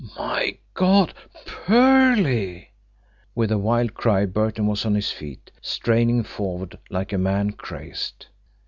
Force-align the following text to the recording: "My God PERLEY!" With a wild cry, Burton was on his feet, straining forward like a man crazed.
"My 0.17 0.57
God 0.73 1.13
PERLEY!" 1.45 2.69
With 3.35 3.51
a 3.51 3.59
wild 3.59 3.93
cry, 3.93 4.25
Burton 4.25 4.65
was 4.65 4.83
on 4.83 4.95
his 4.95 5.11
feet, 5.11 5.51
straining 5.61 6.23
forward 6.23 6.79
like 6.89 7.13
a 7.13 7.19
man 7.19 7.51
crazed. 7.51 8.25